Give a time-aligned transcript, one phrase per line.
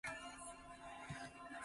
[0.01, 0.03] 挼